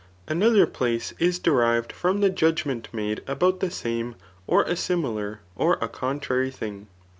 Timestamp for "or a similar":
4.47-5.41